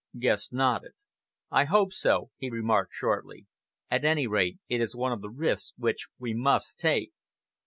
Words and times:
Guest 0.17 0.51
nodded. 0.51 0.93
"I 1.51 1.65
hope 1.65 1.93
so," 1.93 2.31
he 2.37 2.49
remarked 2.49 2.89
shortly. 2.95 3.45
"At 3.91 4.03
any 4.03 4.25
rate, 4.25 4.57
it 4.67 4.81
is 4.81 4.95
one 4.95 5.11
of 5.11 5.21
the 5.21 5.29
risks 5.29 5.73
which 5.77 6.07
we 6.17 6.33
must 6.33 6.79
take." 6.79 7.11